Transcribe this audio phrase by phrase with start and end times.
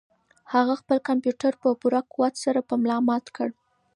[0.53, 3.49] هغه خپل کمپیوټر په پوره قوت سره په ملا مات کړ.